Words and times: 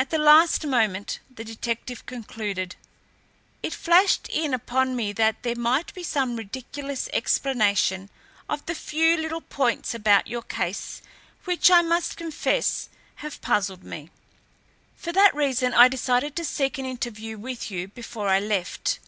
"At 0.00 0.10
the 0.10 0.18
last 0.18 0.66
moment," 0.66 1.20
the 1.32 1.44
detective 1.44 2.04
concluded, 2.06 2.74
"it 3.62 3.72
flashed 3.72 4.28
in 4.30 4.52
upon 4.52 4.96
me 4.96 5.12
that 5.12 5.44
there 5.44 5.54
might 5.54 5.94
be 5.94 6.02
some 6.02 6.34
ridiculous 6.34 7.08
explanation 7.12 8.10
of 8.48 8.66
the 8.66 8.74
few 8.74 9.16
little 9.16 9.42
points 9.42 9.94
about 9.94 10.26
your 10.26 10.42
case 10.42 11.02
which, 11.44 11.70
I 11.70 11.82
must 11.82 12.16
confess, 12.16 12.88
have 13.22 13.40
puzzled 13.42 13.84
me. 13.84 14.10
For 14.96 15.12
that 15.12 15.32
reason, 15.36 15.72
I 15.72 15.86
decided 15.86 16.34
to 16.34 16.44
seek 16.44 16.76
an 16.78 16.84
interview 16.84 17.38
with 17.38 17.70
you 17.70 17.86
before 17.86 18.26
I 18.30 18.40
left. 18.40 18.98